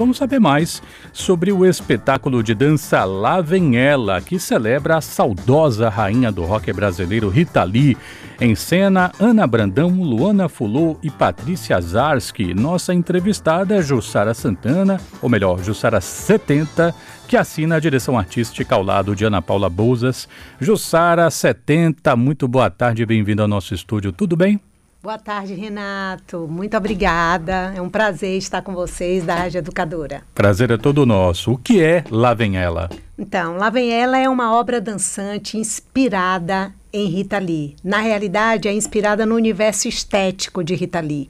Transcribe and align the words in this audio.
Vamos 0.00 0.16
saber 0.16 0.40
mais 0.40 0.82
sobre 1.12 1.52
o 1.52 1.66
espetáculo 1.66 2.42
de 2.42 2.54
dança 2.54 3.04
Lá 3.04 3.42
Vem 3.42 3.76
Ela, 3.76 4.18
que 4.18 4.38
celebra 4.38 4.96
a 4.96 5.00
saudosa 5.02 5.90
rainha 5.90 6.32
do 6.32 6.42
rock 6.42 6.72
brasileiro 6.72 7.28
Rita 7.28 7.62
Lee. 7.62 7.98
Em 8.40 8.54
cena, 8.54 9.12
Ana 9.20 9.46
Brandão, 9.46 9.90
Luana 10.02 10.48
Fulô 10.48 10.96
e 11.02 11.10
Patrícia 11.10 11.78
Zarski. 11.78 12.54
Nossa 12.54 12.94
entrevistada 12.94 13.74
é 13.74 13.82
Jussara 13.82 14.32
Santana, 14.32 14.98
ou 15.20 15.28
melhor, 15.28 15.62
Jussara 15.62 16.00
70, 16.00 16.94
que 17.28 17.36
assina 17.36 17.76
a 17.76 17.80
direção 17.80 18.18
artística 18.18 18.74
ao 18.74 18.82
lado 18.82 19.14
de 19.14 19.26
Ana 19.26 19.42
Paula 19.42 19.68
Bouzas. 19.68 20.26
Jussara 20.58 21.30
70, 21.30 22.16
muito 22.16 22.48
boa 22.48 22.70
tarde 22.70 23.02
e 23.02 23.06
bem-vinda 23.06 23.42
ao 23.42 23.48
nosso 23.48 23.74
estúdio. 23.74 24.12
Tudo 24.12 24.34
bem? 24.34 24.58
Boa 25.02 25.16
tarde, 25.16 25.54
Renato. 25.54 26.46
Muito 26.46 26.76
obrigada. 26.76 27.72
É 27.74 27.80
um 27.80 27.88
prazer 27.88 28.36
estar 28.36 28.60
com 28.60 28.74
vocês 28.74 29.24
da 29.24 29.34
Rádio 29.34 29.56
Educadora. 29.56 30.22
Prazer 30.34 30.70
é 30.70 30.76
todo 30.76 31.06
nosso. 31.06 31.52
O 31.52 31.56
que 31.56 31.82
é 31.82 32.04
Lá 32.10 32.34
Vem 32.34 32.58
Ela? 32.58 32.90
Então, 33.18 33.56
Lá 33.56 33.70
Vem 33.70 33.90
Ela 33.90 34.18
é 34.18 34.28
uma 34.28 34.54
obra 34.54 34.78
dançante 34.78 35.56
inspirada 35.56 36.70
em 36.92 37.06
Rita 37.06 37.38
Lee. 37.38 37.76
Na 37.82 38.00
realidade, 38.00 38.68
é 38.68 38.74
inspirada 38.74 39.24
no 39.24 39.36
universo 39.36 39.88
estético 39.88 40.62
de 40.62 40.74
Rita 40.74 41.00
Lee. 41.00 41.28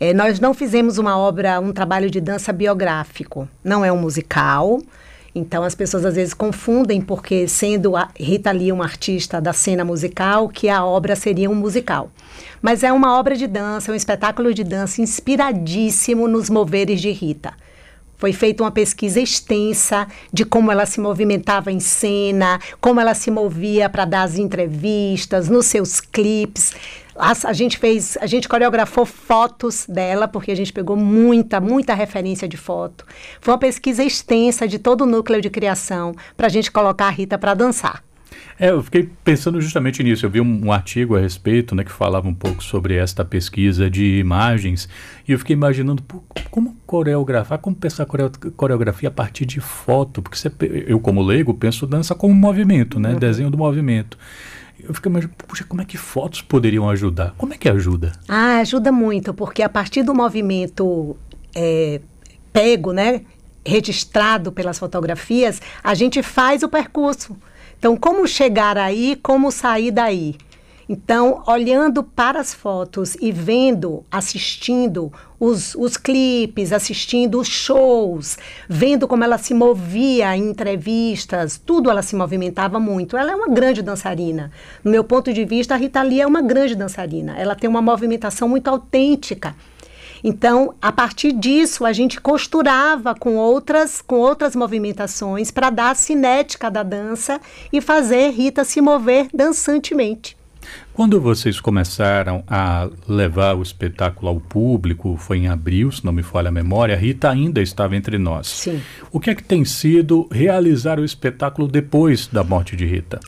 É, 0.00 0.12
nós 0.12 0.40
não 0.40 0.52
fizemos 0.52 0.98
uma 0.98 1.16
obra, 1.16 1.60
um 1.60 1.72
trabalho 1.72 2.10
de 2.10 2.20
dança 2.20 2.52
biográfico. 2.52 3.48
Não 3.62 3.84
é 3.84 3.92
um 3.92 4.00
musical. 4.00 4.80
Então 5.34 5.62
as 5.62 5.74
pessoas 5.74 6.04
às 6.04 6.14
vezes 6.14 6.34
confundem 6.34 7.00
porque 7.00 7.48
sendo 7.48 7.96
a 7.96 8.08
Rita 8.18 8.50
Lee 8.52 8.70
uma 8.70 8.84
artista 8.84 9.40
da 9.40 9.52
cena 9.52 9.84
musical, 9.84 10.48
que 10.48 10.68
a 10.68 10.84
obra 10.84 11.16
seria 11.16 11.48
um 11.48 11.54
musical. 11.54 12.10
Mas 12.60 12.82
é 12.82 12.92
uma 12.92 13.18
obra 13.18 13.34
de 13.34 13.46
dança, 13.46 13.90
é 13.90 13.92
um 13.92 13.96
espetáculo 13.96 14.52
de 14.52 14.62
dança 14.62 15.00
inspiradíssimo 15.00 16.28
nos 16.28 16.50
moveres 16.50 17.00
de 17.00 17.10
Rita. 17.10 17.54
Foi 18.22 18.32
feita 18.32 18.62
uma 18.62 18.70
pesquisa 18.70 19.20
extensa 19.20 20.06
de 20.32 20.44
como 20.44 20.70
ela 20.70 20.86
se 20.86 21.00
movimentava 21.00 21.72
em 21.72 21.80
cena, 21.80 22.60
como 22.80 23.00
ela 23.00 23.14
se 23.14 23.32
movia 23.32 23.88
para 23.88 24.04
dar 24.04 24.22
as 24.22 24.38
entrevistas, 24.38 25.48
nos 25.48 25.66
seus 25.66 25.98
clipes. 26.00 26.72
A, 27.16 27.32
a, 27.48 27.52
gente 27.52 27.78
fez, 27.78 28.16
a 28.20 28.26
gente 28.26 28.48
coreografou 28.48 29.04
fotos 29.04 29.86
dela, 29.88 30.26
porque 30.26 30.50
a 30.50 30.56
gente 30.56 30.72
pegou 30.72 30.96
muita, 30.96 31.60
muita 31.60 31.94
referência 31.94 32.48
de 32.48 32.56
foto. 32.56 33.04
Foi 33.40 33.52
uma 33.52 33.58
pesquisa 33.58 34.02
extensa 34.02 34.66
de 34.66 34.78
todo 34.78 35.02
o 35.02 35.06
núcleo 35.06 35.40
de 35.40 35.50
criação 35.50 36.14
para 36.36 36.46
a 36.46 36.50
gente 36.50 36.70
colocar 36.70 37.06
a 37.06 37.10
Rita 37.10 37.38
para 37.38 37.54
dançar. 37.54 38.02
É, 38.58 38.70
eu 38.70 38.82
fiquei 38.82 39.08
pensando 39.24 39.60
justamente 39.60 40.02
nisso. 40.02 40.24
Eu 40.26 40.30
vi 40.30 40.40
um, 40.40 40.66
um, 40.66 40.72
artigo 40.72 41.16
a 41.16 41.20
respeito, 41.20 41.74
né, 41.74 41.84
que 41.84 41.92
falava 41.92 42.28
um 42.28 42.34
pouco 42.34 42.62
sobre 42.62 42.94
esta 42.94 43.24
pesquisa 43.24 43.90
de 43.90 44.18
imagens, 44.18 44.88
e 45.26 45.32
eu 45.32 45.38
fiquei 45.38 45.54
imaginando 45.54 46.02
pô, 46.02 46.22
como 46.50 46.76
coreografar, 46.86 47.58
como 47.58 47.74
pensar 47.74 48.06
coreografia 48.56 49.08
a 49.08 49.12
partir 49.12 49.46
de 49.46 49.60
foto, 49.60 50.22
porque 50.22 50.36
você, 50.36 50.50
eu 50.86 51.00
como 51.00 51.22
leigo 51.22 51.54
penso 51.54 51.86
dança 51.86 52.14
como 52.14 52.34
movimento, 52.34 53.00
né, 53.00 53.12
uhum. 53.12 53.18
desenho 53.18 53.50
do 53.50 53.58
movimento. 53.58 54.18
Eu 54.80 54.94
fiquei 54.94 55.10
imaginando, 55.10 55.36
puxa, 55.46 55.64
como 55.64 55.80
é 55.80 55.84
que 55.84 55.96
fotos 55.96 56.42
poderiam 56.42 56.88
ajudar? 56.90 57.34
Como 57.38 57.54
é 57.54 57.56
que 57.56 57.68
ajuda? 57.68 58.12
Ah, 58.28 58.58
ajuda 58.58 58.90
muito, 58.90 59.32
porque 59.32 59.62
a 59.62 59.68
partir 59.68 60.02
do 60.02 60.14
movimento 60.14 61.16
é, 61.54 62.00
pego, 62.52 62.92
né, 62.92 63.22
registrado 63.64 64.50
pelas 64.50 64.78
fotografias, 64.78 65.60
a 65.82 65.94
gente 65.94 66.22
faz 66.22 66.62
o 66.62 66.68
percurso. 66.68 67.36
Então, 67.78 67.96
como 67.96 68.26
chegar 68.26 68.76
aí, 68.78 69.18
como 69.22 69.50
sair 69.50 69.90
daí? 69.90 70.36
Então, 70.88 71.42
olhando 71.46 72.02
para 72.02 72.40
as 72.40 72.52
fotos 72.52 73.16
e 73.20 73.30
vendo, 73.30 74.04
assistindo 74.10 75.12
os, 75.38 75.74
os 75.74 75.96
clipes, 75.96 76.72
assistindo 76.72 77.40
os 77.40 77.48
shows, 77.48 78.36
vendo 78.68 79.06
como 79.08 79.24
ela 79.24 79.38
se 79.38 79.54
movia 79.54 80.36
em 80.36 80.50
entrevistas, 80.50 81.60
tudo 81.64 81.90
ela 81.90 82.02
se 82.02 82.16
movimentava 82.16 82.78
muito. 82.80 83.16
Ela 83.16 83.32
é 83.32 83.34
uma 83.34 83.48
grande 83.48 83.82
dançarina. 83.82 84.50
No 84.84 84.90
meu 84.90 85.04
ponto 85.04 85.32
de 85.32 85.44
vista, 85.44 85.74
a 85.74 85.76
Rita 85.76 86.02
Lee 86.02 86.20
é 86.20 86.26
uma 86.26 86.42
grande 86.42 86.74
dançarina. 86.74 87.36
Ela 87.36 87.54
tem 87.54 87.68
uma 87.68 87.82
movimentação 87.82 88.48
muito 88.48 88.68
autêntica. 88.68 89.54
Então, 90.24 90.74
a 90.80 90.92
partir 90.92 91.32
disso, 91.32 91.84
a 91.84 91.92
gente 91.92 92.20
costurava 92.20 93.14
com 93.14 93.36
outras, 93.36 94.00
com 94.00 94.16
outras 94.16 94.54
movimentações 94.54 95.50
para 95.50 95.70
dar 95.70 95.90
a 95.90 95.94
cinética 95.96 96.70
da 96.70 96.84
dança 96.84 97.40
e 97.72 97.80
fazer 97.80 98.30
Rita 98.30 98.64
se 98.64 98.80
mover 98.80 99.26
dançantemente. 99.34 100.36
Quando 100.92 101.20
vocês 101.20 101.60
começaram 101.60 102.44
a 102.46 102.88
levar 103.08 103.56
o 103.56 103.62
espetáculo 103.62 104.28
ao 104.28 104.40
público, 104.40 105.16
foi 105.16 105.38
em 105.38 105.48
abril, 105.48 105.90
se 105.90 106.04
não 106.04 106.12
me 106.12 106.22
falha 106.22 106.48
a 106.48 106.52
memória, 106.52 106.94
a 106.94 106.98
Rita 106.98 107.30
ainda 107.30 107.60
estava 107.60 107.96
entre 107.96 108.18
nós. 108.18 108.46
Sim. 108.46 108.80
O 109.10 109.18
que 109.18 109.30
é 109.30 109.34
que 109.34 109.42
tem 109.42 109.64
sido 109.64 110.28
realizar 110.30 110.98
o 110.98 111.04
espetáculo 111.04 111.66
depois 111.66 112.26
da 112.26 112.44
morte 112.44 112.76
de 112.76 112.84
Rita? 112.84 113.20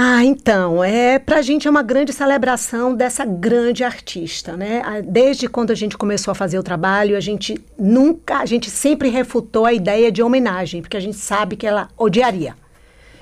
Ah, 0.00 0.24
então, 0.24 0.84
é 0.84 1.18
para 1.18 1.38
a 1.38 1.42
gente 1.42 1.66
é 1.66 1.70
uma 1.70 1.82
grande 1.82 2.12
celebração 2.12 2.94
dessa 2.94 3.24
grande 3.24 3.82
artista, 3.82 4.56
né? 4.56 4.80
Desde 5.04 5.48
quando 5.48 5.72
a 5.72 5.74
gente 5.74 5.98
começou 5.98 6.30
a 6.30 6.36
fazer 6.36 6.56
o 6.56 6.62
trabalho, 6.62 7.16
a 7.16 7.20
gente 7.20 7.60
nunca, 7.76 8.38
a 8.38 8.46
gente 8.46 8.70
sempre 8.70 9.08
refutou 9.08 9.66
a 9.66 9.72
ideia 9.72 10.12
de 10.12 10.22
homenagem, 10.22 10.82
porque 10.82 10.96
a 10.96 11.00
gente 11.00 11.16
sabe 11.16 11.56
que 11.56 11.66
ela 11.66 11.88
odiaria. 11.96 12.54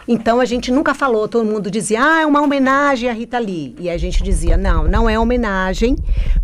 Então 0.08 0.40
a 0.40 0.44
gente 0.44 0.70
nunca 0.70 0.94
falou, 0.94 1.26
todo 1.26 1.44
mundo 1.44 1.70
dizia, 1.70 2.00
ah, 2.00 2.22
é 2.22 2.26
uma 2.26 2.40
homenagem 2.40 3.08
a 3.08 3.12
Rita 3.12 3.38
Lee. 3.38 3.74
E 3.80 3.90
a 3.90 3.98
gente 3.98 4.22
dizia, 4.22 4.56
não, 4.56 4.84
não 4.84 5.10
é 5.10 5.18
homenagem, 5.18 5.96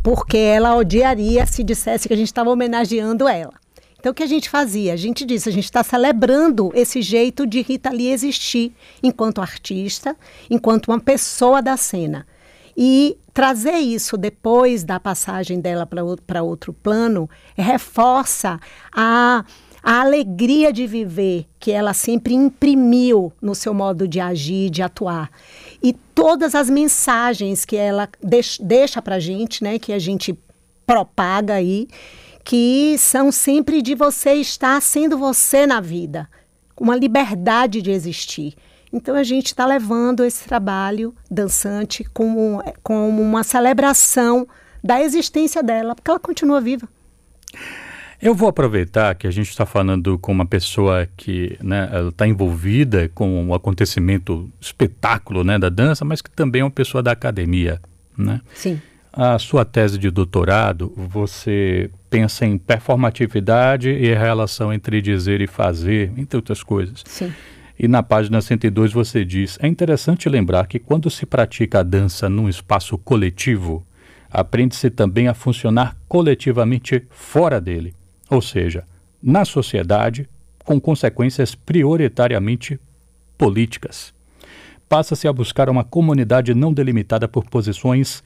porque 0.03 0.37
ela 0.37 0.75
odiaria 0.75 1.47
se 1.47 1.63
dissesse 1.63 2.09
que 2.09 2.15
a 2.15 2.17
gente 2.17 2.27
estava 2.27 2.51
homenageando 2.51 3.29
ela. 3.29 3.55
Então, 4.03 4.11
o 4.11 4.15
que 4.15 4.25
a 4.25 4.27
gente 4.27 4.51
fazia? 4.51 4.93
A 4.93 4.97
gente 4.97 5.25
disse, 5.25 5.49
a 5.49 5.53
gente 5.53 5.63
está 5.63 5.85
celebrando 5.85 6.73
esse 6.75 7.01
jeito 7.01 7.47
de 7.47 7.63
Rita 7.63 7.89
Lee 7.89 8.11
existir 8.11 8.75
enquanto 9.01 9.41
artista, 9.41 10.17
enquanto 10.51 10.89
uma 10.89 10.99
pessoa 10.99 11.63
da 11.63 11.77
cena. 11.77 12.27
E 12.77 13.17
trazer 13.33 13.77
isso 13.77 14.17
depois 14.17 14.83
da 14.83 14.99
passagem 14.99 15.61
dela 15.61 15.87
para 15.87 16.43
outro 16.43 16.73
plano 16.73 17.31
reforça 17.57 18.59
a, 18.93 19.45
a 19.83 20.01
alegria 20.01 20.73
de 20.73 20.87
viver 20.87 21.47
que 21.59 21.73
ela 21.73 21.93
sempre 21.93 22.35
imprimiu 22.35 23.33
no 23.43 23.55
seu 23.55 23.75
modo 23.75 24.07
de 24.07 24.21
agir, 24.21 24.71
de 24.71 24.83
atuar. 24.83 25.31
E 25.83 25.93
todas 25.93 26.55
as 26.55 26.71
mensagens 26.71 27.65
que 27.65 27.77
ela 27.77 28.09
deix, 28.23 28.59
deixa 28.63 29.03
para 29.03 29.17
a 29.17 29.21
gente, 29.21 29.65
né, 29.65 29.79
que 29.79 29.93
a 29.93 29.99
gente 29.99 30.39
propaga 30.87 31.55
aí, 31.55 31.89
que 32.45 32.97
são 32.99 33.33
sempre 33.33 33.83
de 33.83 33.95
você 33.95 34.35
estar 34.35 34.81
sendo 34.81 35.19
você 35.19 35.67
na 35.67 35.81
vida, 35.81 36.29
uma 36.79 36.95
liberdade 36.95 37.83
de 37.83 37.91
existir. 37.91 38.55
Então 38.93 39.17
a 39.17 39.23
gente 39.23 39.47
está 39.47 39.65
levando 39.65 40.25
esse 40.25 40.45
trabalho 40.45 41.15
dançante 41.31 42.05
como, 42.05 42.63
como 42.83 43.23
uma 43.23 43.43
celebração 43.43 44.47
da 44.85 45.01
existência 45.01 45.63
dela, 45.63 45.95
porque 45.95 46.11
ela 46.11 46.21
continua 46.21 46.61
viva. 46.61 46.89
Eu 48.23 48.37
vou 48.37 48.49
aproveitar 48.49 49.17
que 49.17 49.27
a 49.27 49.33
gente 49.33 49.49
está 49.49 49.67
falando 49.67 50.17
com 50.17 50.31
uma 50.31 50.47
pessoa 50.47 51.09
que 51.17 51.59
né, 51.61 51.91
está 52.09 52.25
envolvida 52.25 53.11
com 53.13 53.49
o 53.49 53.53
acontecimento, 53.53 54.49
espetáculo 54.61 55.43
né, 55.43 55.59
da 55.59 55.69
dança, 55.69 56.05
mas 56.05 56.23
que 56.23 56.31
também 56.31 56.61
é 56.61 56.65
uma 56.65 56.71
pessoa 56.71 57.03
da 57.03 57.11
academia. 57.11 57.81
Né? 58.17 58.41
Sim. 58.55 58.81
A 59.13 59.41
sua 59.41 59.65
tese 59.65 59.99
de 59.99 60.09
doutorado, 60.09 60.93
você 60.97 61.91
pensa 62.09 62.47
em 62.47 62.57
performatividade 62.57 63.91
e 63.91 64.15
a 64.15 64.19
relação 64.19 64.73
entre 64.73 65.03
dizer 65.03 65.41
e 65.41 65.49
fazer, 65.49 66.13
entre 66.17 66.37
outras 66.37 66.63
coisas. 66.63 67.03
Sim. 67.05 67.33
E 67.77 67.89
na 67.89 68.05
página 68.05 68.41
102 68.41 68.93
você 68.93 69.25
diz: 69.25 69.59
é 69.61 69.67
interessante 69.67 70.29
lembrar 70.29 70.69
que 70.69 70.79
quando 70.79 71.11
se 71.11 71.27
pratica 71.27 71.81
a 71.81 71.83
dança 71.83 72.29
num 72.29 72.49
espaço 72.49 72.97
coletivo, 72.97 73.85
aprende-se 74.31 74.91
também 74.91 75.27
a 75.27 75.35
funcionar 75.35 75.97
coletivamente 76.07 77.03
fora 77.11 77.61
dele, 77.61 77.93
ou 78.33 78.41
seja, 78.41 78.85
na 79.23 79.45
sociedade, 79.45 80.29
com 80.65 80.81
consequências 80.81 81.55
prioritariamente 81.55 82.81
políticas. 83.37 84.15
Passa-se 84.89 85.29
a 85.29 85.33
buscar 85.33 85.69
uma 85.69 85.85
comunidade 85.85 86.55
não 86.55 86.73
delimitada 86.73 87.29
por 87.29 87.45
posições 87.45 88.23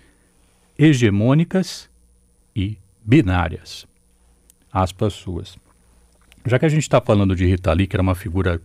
hegemônicas 0.78 1.90
e 2.54 2.78
binárias. 3.04 3.86
Aspas 4.72 5.12
suas. 5.14 5.56
Já 6.44 6.58
que 6.58 6.66
a 6.66 6.69
gente 6.69 6.82
está 6.82 7.00
falando 7.00 7.34
de 7.34 7.44
Rita 7.44 7.72
Lee, 7.72 7.86
que 7.86 7.96
era 7.96 8.02
uma 8.02 8.14
figura, 8.14 8.60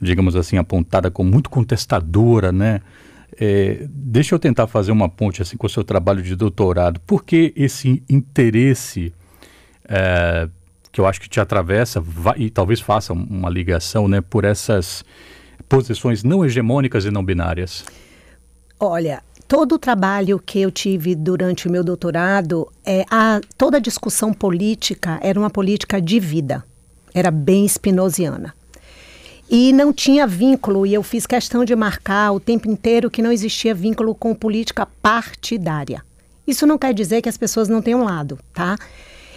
digamos 0.00 0.34
assim, 0.36 0.56
apontada 0.56 1.10
como 1.10 1.30
muito 1.30 1.50
contestadora, 1.50 2.50
né? 2.50 2.80
É, 3.38 3.86
deixa 3.90 4.34
eu 4.34 4.38
tentar 4.38 4.66
fazer 4.66 4.92
uma 4.92 5.08
ponte 5.08 5.42
assim 5.42 5.56
com 5.56 5.66
o 5.66 5.70
seu 5.70 5.84
trabalho 5.84 6.22
de 6.22 6.34
doutorado. 6.34 7.00
Por 7.00 7.24
que 7.24 7.52
esse 7.56 8.02
interesse 8.08 9.12
é, 9.88 10.48
que 10.92 11.00
eu 11.00 11.06
acho 11.06 11.20
que 11.20 11.28
te 11.28 11.40
atravessa 11.40 12.00
vai, 12.00 12.34
e 12.38 12.50
talvez 12.50 12.78
faça 12.80 13.14
uma 13.14 13.48
ligação 13.48 14.06
né, 14.06 14.20
por 14.20 14.44
essas 14.44 15.02
posições 15.68 16.22
não 16.22 16.44
hegemônicas 16.44 17.06
e 17.06 17.10
não 17.10 17.24
binárias? 17.24 17.84
Olha, 18.78 19.22
todo 19.48 19.76
o 19.76 19.78
trabalho 19.78 20.38
que 20.38 20.60
eu 20.60 20.70
tive 20.70 21.14
durante 21.14 21.66
o 21.66 21.70
meu 21.70 21.82
doutorado, 21.82 22.70
é, 22.84 23.04
a, 23.10 23.40
toda 23.56 23.78
a 23.78 23.80
discussão 23.80 24.34
política 24.34 25.18
era 25.22 25.38
uma 25.38 25.48
política 25.48 26.00
de 26.00 26.20
vida. 26.20 26.62
Era 27.14 27.30
bem 27.30 27.64
spinoziana. 27.64 28.54
E 29.48 29.72
não 29.72 29.92
tinha 29.92 30.26
vínculo, 30.26 30.86
e 30.86 30.94
eu 30.94 31.02
fiz 31.02 31.26
questão 31.26 31.64
de 31.64 31.76
marcar 31.76 32.32
o 32.32 32.40
tempo 32.40 32.70
inteiro 32.70 33.10
que 33.10 33.22
não 33.22 33.30
existia 33.32 33.74
vínculo 33.74 34.14
com 34.14 34.34
política 34.34 34.86
partidária. 35.00 36.02
Isso 36.46 36.66
não 36.66 36.76
quer 36.76 36.92
dizer 36.92 37.22
que 37.22 37.28
as 37.28 37.36
pessoas 37.36 37.68
não 37.68 37.80
tenham 37.80 38.02
lado, 38.02 38.38
tá? 38.52 38.76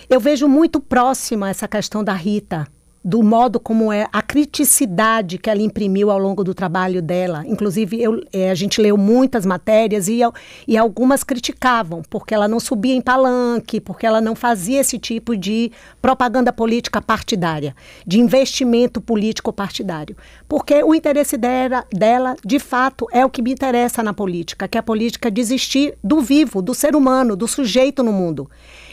Eu 0.08 0.20
vejo 0.20 0.48
muito 0.48 0.80
próxima 0.80 1.50
essa 1.50 1.68
questão 1.68 2.04
da 2.04 2.14
Rita, 2.14 2.68
do 3.04 3.24
modo 3.24 3.60
como 3.60 3.92
é 3.92 4.08
a 4.14 4.22
criticidade 4.22 5.40
que 5.40 5.50
ela 5.50 5.62
imprimiu 5.62 6.12
ao 6.12 6.20
longo 6.20 6.44
do 6.44 6.54
trabalho 6.54 7.02
dela. 7.02 7.44
Inclusive, 7.48 8.00
eu, 8.02 8.22
é, 8.32 8.52
a 8.52 8.56
gente 8.56 8.80
leu 8.80 8.98
muitas 8.98 9.48
matérias 9.48 10.08
e, 10.08 10.20
e 10.68 10.78
algumas 10.78 11.24
criticavam, 11.24 12.04
porque 12.08 12.36
ela 12.36 12.48
não 12.48 12.60
subia 12.60 12.94
em 12.94 13.02
palanque, 13.02 13.82
porque 13.82 14.06
ela 14.06 14.22
não 14.22 14.36
fazia 14.36 14.82
esse 14.82 15.00
tipo 15.00 15.36
de 15.36 15.72
propaganda 16.00 16.54
política 16.54 17.02
partidária, 17.02 17.76
de 18.06 18.20
investimento 18.20 19.02
político 19.02 19.52
partidário. 19.52 20.16
Porque 20.48 20.84
o 20.84 20.94
interesse 20.94 21.36
dela, 21.36 21.84
dela, 21.92 22.36
de 22.46 22.60
fato, 22.60 23.08
é 23.12 23.26
o 23.26 23.30
que 23.30 23.42
me 23.42 23.52
interessa 23.52 24.04
na 24.04 24.14
política, 24.14 24.68
que 24.68 24.78
é 24.78 24.82
a 24.82 24.84
política 24.84 25.32
desistir 25.32 25.98
do 26.04 26.22
vivo, 26.22 26.62
do 26.62 26.76
ser 26.76 26.96
humano, 26.96 27.36
do 27.36 27.48
sujeito 27.48 28.04
no 28.04 28.14
mundo. 28.14 28.50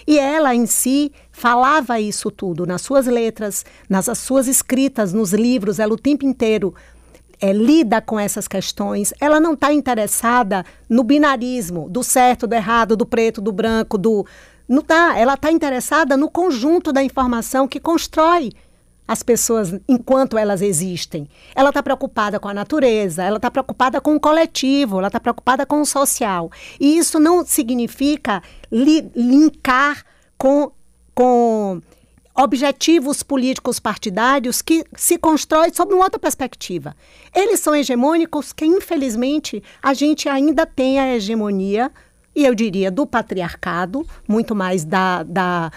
E 0.07 0.19
ela 0.19 0.55
em 0.55 0.67
si 0.67 1.13
falava 1.31 2.01
isso 2.01 2.31
tudo 2.31 2.67
nas 2.67 2.83
suas 2.83 3.07
letras, 3.07 3.65
nas 3.89 4.07
suas 4.19 4.47
escritas, 4.47 5.13
nos 5.13 5.33
livros, 5.33 5.79
ela 5.79 5.95
o 5.95 5.99
tempo 5.99 6.25
inteiro 6.25 6.75
é, 7.41 7.53
lida 7.53 8.01
com 8.01 8.19
essas 8.19 8.47
questões. 8.47 9.13
Ela 9.21 9.41
não 9.41 9.55
está 9.55 9.73
interessada 9.73 10.65
no 10.89 11.03
binarismo, 11.03 11.89
do 11.91 12.03
certo, 12.03 12.47
do 12.47 12.55
errado, 12.55 12.97
do 12.97 13.05
preto, 13.05 13.41
do 13.41 13.51
branco, 13.51 13.99
do. 13.99 14.25
Não 14.69 14.81
tá. 14.81 15.19
Ela 15.19 15.35
está 15.35 15.51
interessada 15.51 16.17
no 16.17 16.31
conjunto 16.31 16.93
da 16.93 17.03
informação 17.03 17.67
que 17.67 17.81
constrói 17.81 18.53
as 19.13 19.23
pessoas 19.23 19.75
enquanto 19.87 20.39
elas 20.39 20.63
existem. 20.63 21.29
Ela 21.55 21.69
está 21.69 21.83
preocupada 21.83 22.41
com 22.41 22.49
a 22.49 22.55
natureza, 22.55 23.23
ela 23.23 23.37
está 23.37 23.51
preocupada 23.51 24.01
com 24.01 24.17
o 24.17 24.21
coletivo, 24.21 24.99
ela 24.99 25.09
está 25.09 25.21
preocupada 25.21 25.67
com 25.67 25.83
o 25.83 25.87
social. 25.87 26.51
E 26.81 26.97
isso 26.97 27.21
não 27.21 27.45
significa 27.45 28.43
li 28.71 29.11
linkar 29.15 30.05
com, 30.39 30.73
com 31.15 31.81
objetivos 32.35 33.23
políticos 33.23 33.79
partidários 33.79 34.63
que 34.63 34.83
se 34.97 35.19
constroem 35.19 35.73
sob 35.73 35.93
uma 35.93 36.05
outra 36.05 36.19
perspectiva. 36.19 36.97
Eles 37.35 37.61
são 37.61 37.75
hegemônicos 37.75 38.53
que, 38.53 38.65
infelizmente, 38.65 39.63
a 39.83 39.93
gente 39.93 40.29
ainda 40.29 40.65
tem 40.65 40.99
a 40.99 41.15
hegemonia 41.15 41.93
e 42.35 42.47
eu 42.47 42.55
diria 42.55 42.91
do 42.91 43.07
patriarcado, 43.07 44.07
muito 44.27 44.55
mais 44.55 44.87
da, 44.87 45.23
da, 45.23 45.71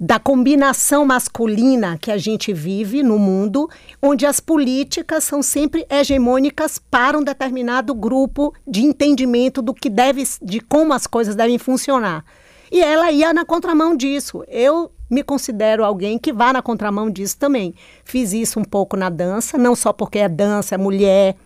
da 0.00 0.18
combinação 0.18 1.04
masculina 1.04 1.98
que 2.00 2.10
a 2.10 2.16
gente 2.16 2.54
vive 2.54 3.02
no 3.02 3.18
mundo, 3.18 3.68
onde 4.00 4.24
as 4.24 4.40
políticas 4.40 5.24
são 5.24 5.42
sempre 5.42 5.84
hegemônicas 5.90 6.78
para 6.78 7.18
um 7.18 7.22
determinado 7.22 7.94
grupo 7.94 8.54
de 8.66 8.82
entendimento 8.82 9.60
do 9.60 9.74
que 9.74 9.90
deve, 9.90 10.24
de 10.40 10.58
como 10.58 10.94
as 10.94 11.06
coisas 11.06 11.36
devem 11.36 11.58
funcionar. 11.58 12.24
E 12.72 12.80
ela 12.80 13.12
ia 13.12 13.34
na 13.34 13.44
contramão 13.44 13.94
disso. 13.94 14.42
Eu 14.48 14.90
me 15.10 15.22
considero 15.22 15.84
alguém 15.84 16.18
que 16.18 16.32
vá 16.32 16.50
na 16.50 16.62
contramão 16.62 17.10
disso 17.10 17.36
também. 17.36 17.74
Fiz 18.02 18.32
isso 18.32 18.58
um 18.58 18.64
pouco 18.64 18.96
na 18.96 19.10
dança, 19.10 19.58
não 19.58 19.74
só 19.74 19.92
porque 19.92 20.20
é 20.20 20.28
dança, 20.28 20.76
é 20.76 20.78
mulher, 20.78 21.36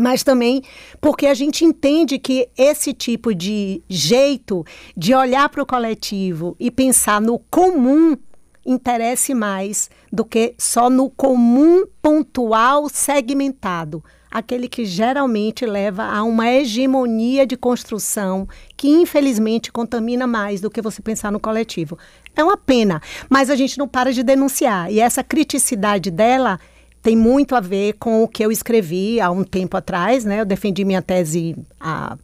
mas 0.00 0.22
também 0.22 0.62
porque 1.00 1.26
a 1.26 1.34
gente 1.34 1.64
entende 1.64 2.18
que 2.18 2.48
esse 2.56 2.92
tipo 2.92 3.34
de 3.34 3.82
jeito 3.88 4.64
de 4.96 5.14
olhar 5.14 5.48
para 5.48 5.62
o 5.62 5.66
coletivo 5.66 6.56
e 6.58 6.70
pensar 6.70 7.20
no 7.20 7.38
comum 7.38 8.16
interesse 8.64 9.34
mais 9.34 9.90
do 10.12 10.24
que 10.24 10.54
só 10.58 10.90
no 10.90 11.08
comum 11.08 11.86
pontual 12.02 12.88
segmentado, 12.88 14.04
aquele 14.30 14.68
que 14.68 14.84
geralmente 14.84 15.64
leva 15.64 16.04
a 16.04 16.22
uma 16.22 16.50
hegemonia 16.50 17.46
de 17.46 17.56
construção 17.56 18.46
que 18.76 18.88
infelizmente 18.88 19.72
contamina 19.72 20.26
mais 20.26 20.60
do 20.60 20.70
que 20.70 20.82
você 20.82 21.00
pensar 21.00 21.32
no 21.32 21.40
coletivo. 21.40 21.98
É 22.36 22.44
uma 22.44 22.56
pena, 22.56 23.00
mas 23.28 23.48
a 23.48 23.56
gente 23.56 23.78
não 23.78 23.88
para 23.88 24.12
de 24.12 24.22
denunciar 24.22 24.92
e 24.92 25.00
essa 25.00 25.24
criticidade 25.24 26.10
dela 26.10 26.60
tem 27.02 27.16
muito 27.16 27.54
a 27.54 27.60
ver 27.60 27.94
com 27.94 28.22
o 28.22 28.28
que 28.28 28.44
eu 28.44 28.50
escrevi 28.50 29.20
há 29.20 29.30
um 29.30 29.44
tempo 29.44 29.76
atrás, 29.76 30.24
né? 30.24 30.40
Eu 30.40 30.44
defendi 30.44 30.84
minha 30.84 31.02
tese 31.02 31.56
há 31.80 32.16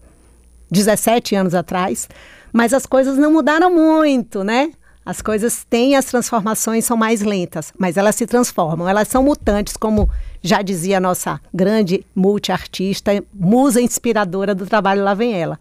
17 0.71 1.35
anos 1.35 1.55
atrás, 1.55 2.09
mas 2.53 2.73
as 2.73 2.87
coisas 2.87 3.17
não 3.17 3.33
mudaram 3.33 3.73
muito, 3.73 4.43
né? 4.43 4.73
As 5.07 5.21
coisas 5.21 5.65
têm 5.69 5.97
as 5.97 6.07
transformações 6.07 6.85
são 6.87 6.97
mais 6.97 7.21
lentas, 7.21 7.73
mas 7.79 7.97
elas 7.97 8.15
se 8.15 8.27
transformam, 8.27 8.89
elas 8.89 9.07
são 9.09 9.23
mutantes, 9.23 9.77
como 9.77 10.11
já 10.43 10.63
dizia 10.63 10.97
a 10.97 11.01
nossa 11.01 11.41
grande 11.53 12.05
multiartista, 12.15 13.11
musa 13.33 13.83
inspiradora 13.83 14.55
do 14.55 14.67
trabalho 14.67 15.05
Lá 15.05 15.13
Vem 15.13 15.35
Ela. 15.35 15.59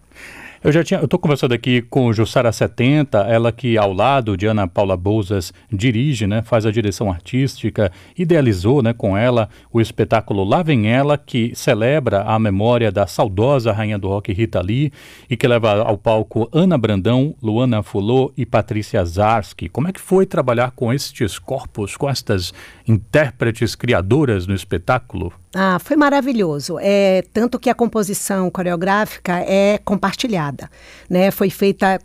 Eu 0.64 0.72
já 0.72 0.82
tinha, 0.82 1.02
eu 1.02 1.04
estou 1.04 1.20
conversando 1.20 1.54
aqui 1.54 1.82
com 1.82 2.14
Jussara 2.14 2.50
70, 2.50 3.18
ela 3.28 3.52
que 3.52 3.78
ao 3.78 3.92
lado 3.92 4.38
de 4.38 4.46
Ana 4.46 4.66
Paula 4.66 4.96
Bouzas 4.96 5.52
dirige, 5.70 6.26
né, 6.26 6.42
faz 6.42 6.66
a 6.66 6.72
direção 6.72 7.12
artística, 7.12 7.92
idealizou, 8.18 8.82
né, 8.82 8.94
com 8.94 9.18
ela 9.18 9.50
o 9.74 9.82
espetáculo 9.82 10.46
Lá 10.46 10.64
Vem 10.64 10.88
Ela, 10.90 11.18
que 11.18 11.52
celebra 11.54 12.22
a 12.22 12.40
memória 12.40 12.94
da 12.94 13.06
saudosa 13.06 13.74
rainha 13.74 14.00
do 14.00 14.08
rock 14.08 14.32
Rita 14.32 14.62
Lee 14.62 14.90
e 15.30 15.36
que 15.36 15.46
leva 15.50 15.82
ao 15.82 15.98
palco 15.98 16.48
Ana 16.54 16.78
Brandão, 16.78 17.36
Luana 17.44 17.84
Fulô 17.84 18.32
e 18.38 18.46
Patrícia 18.46 19.04
Zarski. 19.04 19.68
Como 19.68 19.90
é 19.90 19.92
que 19.92 20.00
foi 20.00 20.26
trabalhar 20.26 20.72
com 20.72 20.94
estes 20.94 21.38
corpos, 21.38 21.98
com 21.98 22.10
estas 22.10 22.54
intérpretes 22.88 23.76
criadoras 23.76 24.48
no 24.48 24.56
espetáculo? 24.56 25.34
Ah, 25.56 25.78
foi 25.80 25.96
maravilhoso. 25.96 26.78
É 26.82 27.24
tanto 27.32 27.60
que 27.60 27.70
a 27.70 27.76
composição 27.76 28.50
coreográfica 28.50 29.40
é 29.40 29.78
compartilhada, 29.78 30.70
né? 31.08 31.30
Foi 31.30 31.50
feita 31.52 32.00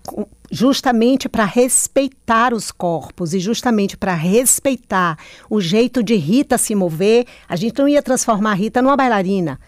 justamente 0.51 1.29
para 1.29 1.45
respeitar 1.45 2.53
os 2.53 2.71
corpos 2.71 3.33
e 3.33 3.41
justamente 3.41 3.97
para 3.97 4.15
respeitar 4.15 5.19
o 5.49 5.61
jeito 5.61 6.03
de 6.03 6.15
Rita 6.15 6.59
se 6.59 6.75
mover. 6.75 7.27
A 7.49 7.57
gente 7.57 7.79
não 7.79 7.89
ia 7.89 8.03
transformar 8.03 8.55
Rita 8.55 8.83
numa 8.83 8.97
bailarina 8.97 9.59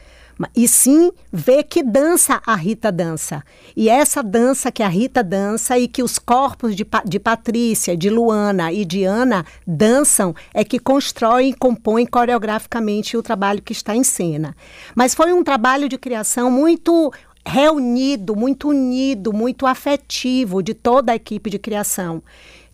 e 0.56 0.66
sim 0.66 1.10
ver 1.32 1.64
que 1.64 1.82
dança 1.82 2.40
a 2.46 2.54
Rita 2.54 2.90
dança. 2.90 3.42
E 3.76 3.88
essa 3.88 4.22
dança 4.22 4.72
que 4.72 4.82
a 4.82 4.88
Rita 4.88 5.22
dança 5.22 5.78
e 5.78 5.86
que 5.86 6.02
os 6.02 6.18
corpos 6.18 6.74
de, 6.74 6.86
de 7.04 7.18
Patrícia, 7.18 7.96
de 7.96 8.08
Luana 8.08 8.72
e 8.72 8.84
de 8.84 9.04
Ana 9.04 9.44
dançam 9.66 10.34
é 10.54 10.64
que 10.64 10.78
constroem 10.78 11.50
e 11.50 11.54
compõem 11.54 12.06
coreograficamente 12.06 13.16
o 13.16 13.22
trabalho 13.22 13.62
que 13.62 13.72
está 13.72 13.94
em 13.94 14.04
cena. 14.04 14.56
Mas 14.94 15.14
foi 15.14 15.32
um 15.32 15.44
trabalho 15.44 15.88
de 15.88 15.98
criação 15.98 16.50
muito 16.50 17.12
reunido, 17.44 18.36
muito 18.36 18.68
unido, 18.68 19.32
muito 19.32 19.66
afetivo 19.66 20.62
de 20.62 20.74
toda 20.74 21.12
a 21.12 21.16
equipe 21.16 21.48
de 21.48 21.58
criação 21.58 22.22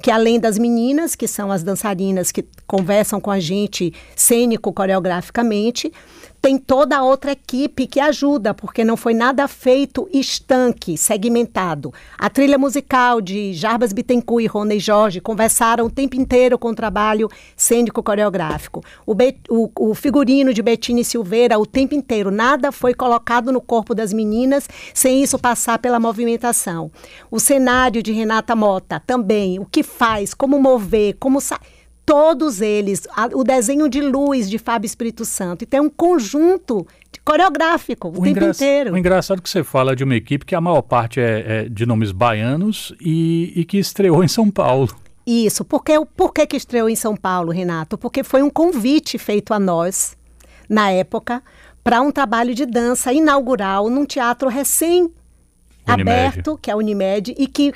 que 0.02 0.11
além 0.11 0.38
das 0.38 0.58
meninas, 0.58 1.14
que 1.14 1.26
são 1.26 1.50
as 1.50 1.62
dançarinas 1.62 2.30
que 2.30 2.44
conversam 2.66 3.20
com 3.20 3.30
a 3.30 3.40
gente 3.40 3.92
cênico 4.14 4.73
coreograficamente, 4.73 5.92
tem 6.40 6.59
toda 6.59 6.97
a 6.97 7.02
outra 7.02 7.33
equipe 7.33 7.87
que 7.87 8.00
ajuda, 8.00 8.55
porque 8.55 8.85
não 8.85 8.97
foi 8.97 9.14
nada 9.14 9.47
feito 9.49 10.09
estanque, 10.12 10.97
segmentado. 10.97 11.93
A 12.19 12.31
trilha 12.31 12.59
musical 12.59 13.21
de 13.21 13.52
Jarbas 13.52 13.93
Bittencourt 13.93 14.45
e 14.45 14.47
Rony 14.47 14.78
Jorge 14.78 15.21
conversaram 15.21 15.87
o 15.87 15.90
tempo 15.90 16.16
inteiro 16.16 16.59
com 16.59 16.69
o 16.69 16.75
trabalho 16.75 17.28
cênico 17.57 18.02
coreográfico. 18.02 18.83
O, 19.05 19.14
o, 19.49 19.90
o 19.90 19.95
figurino 19.95 20.52
de 20.55 20.62
Bettine 20.62 21.05
Silveira 21.05 21.59
o 21.59 21.66
tempo 21.66 21.95
inteiro, 21.95 22.31
nada 22.31 22.73
foi 22.73 22.95
colocado 22.95 23.52
no 23.52 23.61
corpo 23.61 23.95
das 23.95 24.12
meninas 24.12 24.69
sem 24.95 25.23
isso 25.23 25.38
passar 25.38 25.78
pela 25.78 26.00
movimentação. 26.00 26.90
O 27.31 27.40
cenário 27.40 28.02
de 28.02 28.12
Renata 28.12 28.55
Mota 28.55 29.02
também, 29.07 29.59
o 29.59 29.66
que 29.66 29.83
faz, 29.83 30.35
como 30.35 30.59
mover, 30.59 31.16
como 31.19 31.40
sair 31.40 31.75
todos 32.06 32.60
eles, 32.60 33.06
a, 33.16 33.28
o 33.34 33.42
desenho 33.42 33.88
de 33.88 34.00
luz 34.00 34.48
de 34.48 34.58
Fábio 34.58 34.86
Espírito 34.86 35.25
Santo. 35.25 35.62
E 35.62 35.66
tem 35.66 35.80
um 35.80 35.90
conjunto 35.90 36.86
de, 37.12 37.20
coreográfico 37.20 38.08
o, 38.08 38.20
o 38.20 38.22
tempo 38.22 38.44
inteiro. 38.44 38.94
O 38.94 38.96
engraçado 38.96 39.40
é 39.40 39.42
que 39.42 39.50
você 39.50 39.64
fala 39.64 39.96
de 39.96 40.04
uma 40.04 40.14
equipe 40.14 40.46
que 40.46 40.54
a 40.54 40.60
maior 40.60 40.82
parte 40.82 41.20
é, 41.20 41.44
é 41.46 41.68
de 41.68 41.84
nomes 41.84 42.12
baianos 42.12 42.94
e, 43.00 43.52
e, 43.56 43.64
que 43.64 43.76
estreou 43.76 44.22
em 44.22 44.28
São 44.28 44.48
Paulo. 44.48 44.94
Isso, 45.26 45.64
porque, 45.64 45.92
por 46.16 46.32
que, 46.32 46.46
que 46.46 46.56
estreou 46.56 46.88
em 46.88 46.94
São 46.94 47.16
Paulo, 47.16 47.50
Renato? 47.50 47.98
Porque 47.98 48.22
foi 48.22 48.40
um 48.40 48.50
convite 48.50 49.18
feito 49.18 49.52
a 49.52 49.58
nós, 49.58 50.16
na 50.68 50.92
época, 50.92 51.42
para 51.82 52.00
um 52.00 52.12
trabalho 52.12 52.54
de 52.54 52.64
dança 52.64 53.12
inaugural 53.12 53.90
num 53.90 54.06
teatro 54.06 54.48
recém 54.48 55.10
aberto, 55.84 56.56
que 56.60 56.70
é 56.70 56.75
a 56.75 56.76
Unimed, 56.76 57.34
e 57.36 57.48
que 57.48 57.72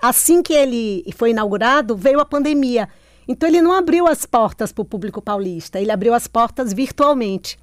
assim 0.00 0.42
que 0.42 0.54
ele 0.54 1.04
foi 1.14 1.30
inaugurado, 1.30 1.94
veio 1.94 2.20
a 2.20 2.24
pandemia. 2.24 2.88
Então 3.28 3.46
ele 3.46 3.60
não 3.60 3.72
abriu 3.72 4.08
as 4.08 4.24
portas 4.24 4.72
para 4.72 4.82
o 4.82 4.86
público 4.86 5.20
paulista, 5.20 5.78
ele 5.78 5.92
abriu 5.92 6.14
as 6.14 6.26
portas 6.26 6.72
virtualmente. 6.72 7.58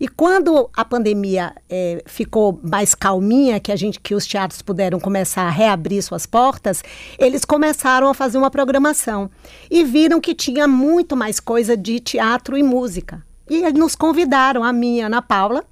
E 0.00 0.06
quando 0.06 0.70
a 0.76 0.84
pandemia 0.84 1.54
é, 1.68 2.02
ficou 2.06 2.60
mais 2.62 2.94
calminha, 2.94 3.58
que 3.58 3.72
a 3.72 3.76
gente, 3.76 3.98
que 3.98 4.14
os 4.14 4.26
teatros 4.26 4.62
puderam 4.62 5.00
começar 5.00 5.42
a 5.42 5.50
reabrir 5.50 6.02
suas 6.02 6.26
portas, 6.26 6.82
eles 7.18 7.44
começaram 7.44 8.08
a 8.08 8.14
fazer 8.14 8.38
uma 8.38 8.50
programação 8.50 9.30
e 9.70 9.84
viram 9.84 10.20
que 10.20 10.34
tinha 10.34 10.68
muito 10.68 11.16
mais 11.16 11.40
coisa 11.40 11.76
de 11.76 11.98
teatro 11.98 12.56
e 12.56 12.62
música. 12.62 13.24
E 13.48 13.60
nos 13.72 13.94
convidaram, 13.94 14.62
a 14.62 14.72
mim 14.72 14.96
e 14.96 15.02
a 15.02 15.06
Ana 15.06 15.22
Paula, 15.22 15.64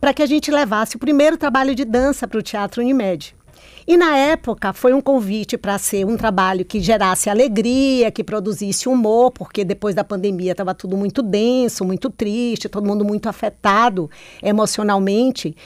para 0.00 0.12
que 0.12 0.22
a 0.22 0.26
gente 0.26 0.50
levasse 0.50 0.96
o 0.96 0.98
primeiro 0.98 1.36
trabalho 1.36 1.74
de 1.74 1.84
dança 1.84 2.26
para 2.26 2.38
o 2.38 2.42
Teatro 2.42 2.82
Unimed. 2.82 3.36
E 3.86 3.96
na 3.96 4.16
época 4.16 4.72
foi 4.72 4.92
um 4.92 5.00
convite 5.00 5.58
para 5.58 5.76
ser 5.78 6.06
um 6.06 6.16
trabalho 6.16 6.64
que 6.64 6.80
gerasse 6.80 7.28
alegria, 7.28 8.10
que 8.10 8.22
produzisse 8.22 8.88
humor, 8.88 9.32
porque 9.32 9.64
depois 9.64 9.94
da 9.94 10.04
pandemia 10.04 10.52
estava 10.52 10.74
tudo 10.74 10.96
muito 10.96 11.22
denso, 11.22 11.84
muito 11.84 12.08
triste, 12.08 12.68
todo 12.68 12.86
mundo 12.86 13.04
muito 13.04 13.28
afetado 13.28 14.08
emocionalmente, 14.42 15.56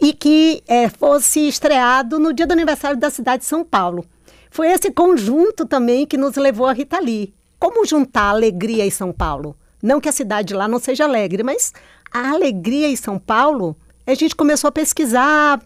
e 0.00 0.12
que 0.12 0.62
é, 0.66 0.88
fosse 0.88 1.46
estreado 1.46 2.18
no 2.18 2.32
dia 2.32 2.46
do 2.46 2.52
aniversário 2.52 2.96
da 2.96 3.10
cidade 3.10 3.42
de 3.42 3.48
São 3.48 3.64
Paulo. 3.64 4.04
Foi 4.50 4.68
esse 4.68 4.90
conjunto 4.90 5.66
também 5.66 6.06
que 6.06 6.16
nos 6.16 6.36
levou 6.36 6.66
a 6.66 6.72
Rita 6.72 6.98
Lee. 6.98 7.34
Como 7.58 7.84
juntar 7.84 8.30
alegria 8.30 8.86
em 8.86 8.90
São 8.90 9.12
Paulo? 9.12 9.56
Não 9.82 10.00
que 10.00 10.08
a 10.08 10.12
cidade 10.12 10.54
lá 10.54 10.66
não 10.66 10.78
seja 10.78 11.04
alegre, 11.04 11.42
mas 11.42 11.72
a 12.10 12.30
alegria 12.30 12.88
em 12.88 12.96
São 12.96 13.18
Paulo, 13.18 13.76
a 14.06 14.14
gente 14.14 14.34
começou 14.34 14.68
a 14.68 14.72
pesquisar, 14.72 15.60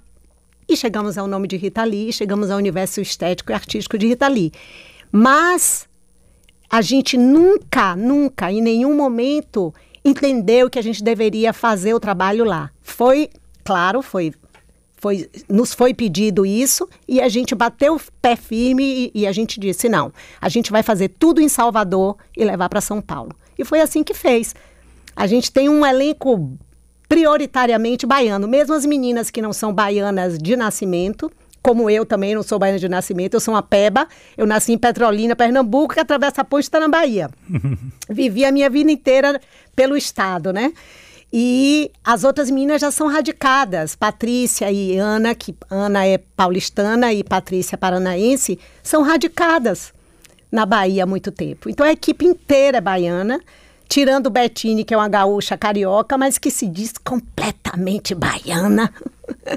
e 0.68 0.76
chegamos 0.76 1.18
ao 1.18 1.26
nome 1.26 1.48
de 1.48 1.56
Rita 1.56 1.84
Lee, 1.84 2.12
chegamos 2.12 2.50
ao 2.50 2.58
universo 2.58 3.00
estético 3.00 3.52
e 3.52 3.54
artístico 3.54 3.98
de 3.98 4.06
Rita 4.06 4.28
Lee. 4.28 4.52
Mas 5.10 5.88
a 6.70 6.80
gente 6.80 7.18
nunca, 7.18 7.94
nunca, 7.94 8.50
em 8.50 8.62
nenhum 8.62 8.96
momento 8.96 9.74
entendeu 10.04 10.70
que 10.70 10.78
a 10.78 10.82
gente 10.82 11.02
deveria 11.02 11.52
fazer 11.52 11.94
o 11.94 12.00
trabalho 12.00 12.44
lá. 12.44 12.70
Foi, 12.80 13.28
claro, 13.62 14.02
foi, 14.02 14.32
foi, 14.96 15.28
nos 15.48 15.74
foi 15.74 15.92
pedido 15.92 16.46
isso 16.46 16.88
e 17.06 17.20
a 17.20 17.28
gente 17.28 17.54
bateu 17.54 17.96
o 17.96 18.00
pé 18.20 18.36
firme 18.36 19.10
e, 19.14 19.20
e 19.22 19.26
a 19.26 19.32
gente 19.32 19.60
disse 19.60 19.88
não, 19.88 20.12
a 20.40 20.48
gente 20.48 20.72
vai 20.72 20.82
fazer 20.82 21.08
tudo 21.08 21.40
em 21.40 21.48
Salvador 21.48 22.16
e 22.36 22.44
levar 22.44 22.68
para 22.68 22.80
São 22.80 23.02
Paulo. 23.02 23.36
E 23.58 23.64
foi 23.64 23.80
assim 23.80 24.02
que 24.02 24.14
fez. 24.14 24.54
A 25.14 25.26
gente 25.26 25.52
tem 25.52 25.68
um 25.68 25.84
elenco 25.84 26.56
prioritariamente 27.12 28.06
baiano. 28.06 28.48
Mesmo 28.48 28.72
as 28.72 28.86
meninas 28.86 29.30
que 29.30 29.42
não 29.42 29.52
são 29.52 29.70
baianas 29.70 30.38
de 30.38 30.56
nascimento, 30.56 31.30
como 31.62 31.90
eu 31.90 32.06
também 32.06 32.34
não 32.34 32.42
sou 32.42 32.58
baiana 32.58 32.78
de 32.78 32.88
nascimento, 32.88 33.34
eu 33.34 33.40
sou 33.40 33.52
uma 33.52 33.62
peba. 33.62 34.08
Eu 34.34 34.46
nasci 34.46 34.72
em 34.72 34.78
Petrolina, 34.78 35.36
Pernambuco, 35.36 35.92
que 35.92 36.00
atravessa 36.00 36.40
a 36.40 36.44
ponte 36.44 36.62
está 36.62 36.80
na 36.80 36.88
Bahia. 36.88 37.28
Vivi 38.08 38.46
a 38.46 38.50
minha 38.50 38.70
vida 38.70 38.90
inteira 38.90 39.38
pelo 39.76 39.94
estado, 39.94 40.54
né? 40.54 40.72
E 41.30 41.90
as 42.02 42.24
outras 42.24 42.50
meninas 42.50 42.80
já 42.80 42.90
são 42.90 43.08
radicadas. 43.08 43.94
Patrícia 43.94 44.72
e 44.72 44.96
Ana, 44.96 45.34
que 45.34 45.54
Ana 45.68 46.06
é 46.06 46.16
paulistana 46.16 47.12
e 47.12 47.22
Patrícia 47.22 47.76
paranaense, 47.76 48.58
são 48.82 49.02
radicadas 49.02 49.92
na 50.50 50.64
Bahia 50.64 51.04
há 51.04 51.06
muito 51.06 51.30
tempo. 51.30 51.68
Então 51.68 51.84
a 51.84 51.92
equipe 51.92 52.24
inteira 52.24 52.78
é 52.78 52.80
baiana 52.80 53.38
tirando 53.92 54.28
o 54.28 54.30
Bettini, 54.30 54.84
que 54.84 54.94
é 54.94 54.96
uma 54.96 55.06
gaúcha 55.06 55.54
carioca, 55.54 56.16
mas 56.16 56.38
que 56.38 56.50
se 56.50 56.66
diz 56.66 56.94
completamente 57.04 58.14
baiana. 58.14 58.90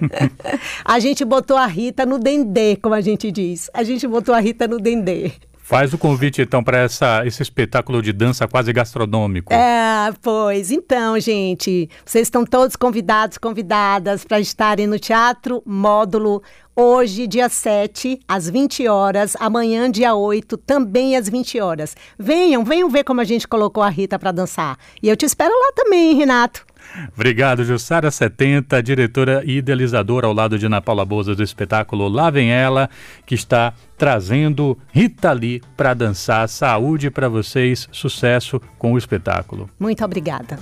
a 0.83 0.99
gente 0.99 1.23
botou 1.23 1.55
a 1.55 1.65
Rita 1.65 2.05
no 2.05 2.19
dendê, 2.19 2.75
como 2.75 2.93
a 2.93 2.99
gente 2.99 3.31
diz. 3.31 3.69
A 3.73 3.81
gente 3.81 4.05
botou 4.05 4.35
a 4.35 4.39
Rita 4.41 4.67
no 4.67 4.77
dendê. 4.77 5.31
Faz 5.67 5.91
o 5.95 5.97
convite, 5.97 6.43
então, 6.43 6.63
para 6.63 6.85
esse 7.25 7.41
espetáculo 7.41 7.99
de 7.99 8.13
dança 8.13 8.47
quase 8.47 8.71
gastronômico. 8.71 9.51
É, 9.51 10.13
pois. 10.21 10.69
Então, 10.69 11.19
gente, 11.19 11.89
vocês 12.05 12.27
estão 12.27 12.45
todos 12.45 12.75
convidados, 12.75 13.39
convidadas 13.39 14.23
para 14.23 14.39
estarem 14.39 14.85
no 14.85 14.99
Teatro 14.99 15.63
Módulo 15.65 16.43
hoje, 16.75 17.25
dia 17.25 17.49
7, 17.49 18.19
às 18.27 18.47
20 18.47 18.87
horas, 18.87 19.35
amanhã, 19.39 19.89
dia 19.89 20.13
8, 20.13 20.55
também 20.55 21.17
às 21.17 21.27
20 21.27 21.59
horas. 21.59 21.97
Venham, 22.15 22.63
venham 22.63 22.87
ver 22.87 23.03
como 23.03 23.21
a 23.21 23.23
gente 23.23 23.47
colocou 23.47 23.81
a 23.81 23.89
Rita 23.89 24.19
para 24.19 24.31
dançar. 24.31 24.77
E 25.01 25.09
eu 25.09 25.17
te 25.17 25.25
espero 25.25 25.51
lá 25.51 25.71
também, 25.75 26.13
Renato. 26.13 26.63
Obrigado, 27.13 27.63
Jussara 27.63 28.09
70, 28.09 28.81
diretora 28.81 29.43
e 29.45 29.57
idealizadora 29.57 30.27
ao 30.27 30.33
lado 30.33 30.57
de 30.57 30.65
Ana 30.65 30.81
Paula 30.81 31.05
Boza 31.05 31.35
do 31.35 31.43
espetáculo 31.43 32.07
Lá 32.07 32.29
Vem 32.29 32.51
Ela, 32.51 32.89
que 33.25 33.35
está 33.35 33.73
trazendo 33.97 34.77
Rita 34.91 35.31
Lee 35.31 35.61
para 35.75 35.93
dançar. 35.93 36.47
Saúde 36.47 37.09
para 37.09 37.29
vocês, 37.29 37.87
sucesso 37.91 38.61
com 38.77 38.93
o 38.93 38.97
espetáculo. 38.97 39.69
Muito 39.79 40.03
obrigada. 40.03 40.57